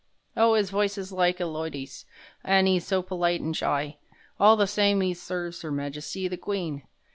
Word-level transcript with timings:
Oh, 0.35 0.55
'is 0.55 0.71
voice 0.71 0.97
is 0.97 1.11
like 1.11 1.39
a 1.39 1.43
loidy's 1.45 2.07
An' 2.43 2.65
'e's 2.65 2.87
so 2.87 3.03
polite 3.03 3.39
an' 3.39 3.53
shy! 3.53 3.99
(All 4.39 4.57
the 4.57 4.65
same 4.65 5.03
'e 5.03 5.13
serves 5.13 5.63
'Er 5.63 5.71
Majesty 5.71 6.27
the 6.27 6.37
Queen!) 6.37 6.81